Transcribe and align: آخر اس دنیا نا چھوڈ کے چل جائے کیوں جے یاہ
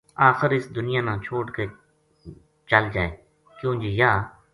آخر 0.29 0.49
اس 0.57 0.65
دنیا 0.77 1.01
نا 1.07 1.13
چھوڈ 1.25 1.45
کے 1.55 1.65
چل 2.69 2.83
جائے 2.93 3.09
کیوں 3.57 3.73
جے 3.81 3.89
یاہ 3.99 4.17